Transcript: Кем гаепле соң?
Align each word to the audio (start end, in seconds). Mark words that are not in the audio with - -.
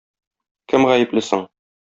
Кем 0.73 0.89
гаепле 0.93 1.25
соң? 1.29 1.47